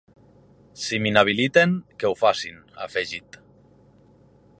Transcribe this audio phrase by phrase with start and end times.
[0.83, 3.39] Si m’inhabiliten, que ho facin, ha afegit.